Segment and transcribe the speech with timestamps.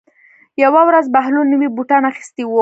[0.63, 2.59] یوه ورځ بهلول نوي بوټان اخیستي وو.